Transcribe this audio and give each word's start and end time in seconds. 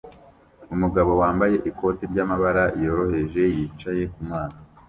Umugabo 0.73 1.11
wambaye 1.21 1.55
ikoti 1.69 2.03
ryamabara 2.11 2.63
yoroheje 2.81 3.43
yicaye 3.55 4.03
kumazi 4.13 4.57